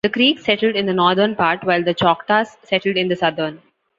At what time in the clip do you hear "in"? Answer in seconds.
0.75-0.87, 2.97-3.07